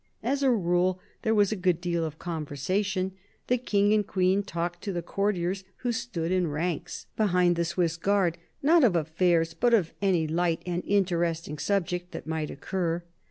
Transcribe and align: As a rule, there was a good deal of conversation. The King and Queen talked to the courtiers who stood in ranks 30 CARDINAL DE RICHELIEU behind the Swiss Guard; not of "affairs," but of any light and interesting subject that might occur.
As 0.23 0.41
a 0.41 0.49
rule, 0.49 0.99
there 1.21 1.35
was 1.35 1.51
a 1.51 1.55
good 1.55 1.79
deal 1.79 2.03
of 2.03 2.17
conversation. 2.17 3.11
The 3.45 3.59
King 3.59 3.93
and 3.93 4.07
Queen 4.07 4.41
talked 4.41 4.81
to 4.81 4.91
the 4.91 5.03
courtiers 5.03 5.63
who 5.85 5.91
stood 5.91 6.31
in 6.31 6.47
ranks 6.47 7.05
30 7.17 7.17
CARDINAL 7.17 7.17
DE 7.17 7.21
RICHELIEU 7.43 7.45
behind 7.45 7.55
the 7.55 7.65
Swiss 7.65 7.97
Guard; 7.97 8.37
not 8.63 8.83
of 8.83 8.95
"affairs," 8.95 9.53
but 9.53 9.75
of 9.75 9.93
any 10.01 10.25
light 10.25 10.63
and 10.65 10.83
interesting 10.87 11.59
subject 11.59 12.13
that 12.13 12.25
might 12.25 12.49
occur. 12.49 13.03